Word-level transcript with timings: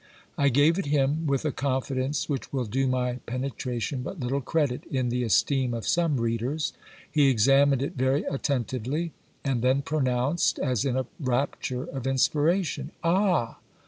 I 0.35 0.49
gave 0.49 0.79
it 0.79 0.87
him 0.87 1.27
with 1.27 1.45
a 1.45 1.51
confidence 1.51 2.27
which 2.27 2.51
will 2.51 2.65
do 2.65 2.87
my 2.87 3.19
penetration 3.27 4.01
but 4.01 4.19
little 4.19 4.41
credit 4.41 4.83
in 4.89 5.09
the 5.09 5.21
esteem 5.23 5.75
of 5.75 5.85
some 5.87 6.19
readers. 6.19 6.73
He 7.11 7.29
examined 7.29 7.83
it 7.83 7.95
very 7.97 8.23
attentively, 8.23 9.11
and 9.43 9.61
then 9.61 9.83
pronounced, 9.83 10.57
as 10.57 10.85
in 10.85 10.97
a 10.97 11.05
rapture 11.23 11.83
of 11.83 12.07
inspiration: 12.07 12.89
Ah 13.03 13.59